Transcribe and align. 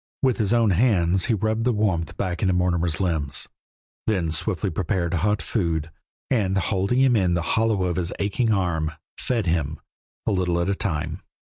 With 0.23 0.37
his 0.37 0.51
own 0.51 0.71
hands 0.71 1.25
he 1.25 1.35
rubbed 1.35 1.63
the 1.63 1.71
warmth 1.71 2.17
back 2.17 2.41
into 2.41 2.55
Mortimer's 2.55 2.99
limbs, 2.99 3.47
then 4.07 4.31
swiftly 4.31 4.71
prepared 4.71 5.13
hot 5.13 5.43
food, 5.43 5.91
and, 6.31 6.57
holding 6.57 6.99
him 7.01 7.15
in 7.15 7.35
the 7.35 7.43
hollow 7.53 7.83
of 7.83 7.97
his 7.97 8.11
aching 8.17 8.51
arm, 8.51 8.93
fed 9.19 9.45
him, 9.45 9.79
a 10.25 10.31
little 10.31 10.59
at 10.59 10.71
a 10.71 10.73
time. 10.73 11.21